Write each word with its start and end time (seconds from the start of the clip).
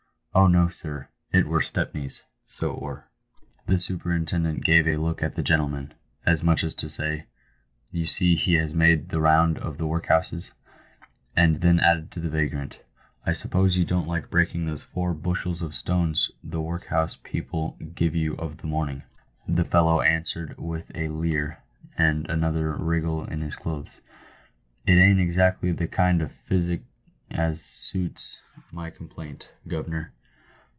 Oh, 0.33 0.47
no, 0.47 0.69
sir, 0.69 1.09
it 1.33 1.45
were 1.45 1.61
Stepney, 1.61 2.09
so 2.47 2.71
it 2.71 2.81
were." 2.81 3.03
The 3.67 3.77
superintendent 3.77 4.63
gave 4.63 4.87
a 4.87 4.95
look 4.95 5.21
at 5.21 5.35
the 5.35 5.43
gentlemen, 5.43 5.93
as 6.25 6.41
much 6.41 6.63
as 6.63 6.73
to 6.75 6.87
say," 6.87 7.25
You 7.91 8.05
see 8.05 8.37
he 8.37 8.53
has 8.53 8.73
made 8.73 9.09
the 9.09 9.19
round 9.19 9.57
of 9.59 9.77
the 9.77 9.85
workhouses;" 9.85 10.53
and 11.35 11.59
then 11.59 11.81
added 11.81 12.11
to 12.11 12.21
the 12.21 12.29
vagrant," 12.29 12.79
I 13.25 13.33
suppose 13.33 13.75
you 13.75 13.83
don't 13.83 14.07
like 14.07 14.29
breaking 14.29 14.65
those 14.65 14.83
four 14.83 15.13
bushels 15.13 15.61
of 15.61 15.75
stones 15.75 16.31
the 16.41 16.61
workhouse 16.61 17.17
people 17.23 17.71
give 17.93 18.15
you 18.15 18.35
of 18.37 18.63
a 18.63 18.67
morn 18.67 18.89
ing?" 18.89 19.03
The 19.57 19.65
fellow 19.65 19.99
answered 19.99 20.57
with 20.57 20.93
a 20.95 21.09
leer, 21.09 21.57
and 21.97 22.25
another 22.29 22.71
wriggle 22.77 23.25
in 23.25 23.41
his 23.41 23.57
clothes," 23.57 23.99
It 24.87 24.95
ain't 24.95 25.19
exactly 25.19 25.73
the 25.73 25.89
kind 25.89 26.21
of 26.21 26.31
physic 26.31 26.83
as 27.29 27.61
suits 27.61 28.39
my 28.71 28.89
complaint, 28.89 29.51
guv'nor." 29.67 30.13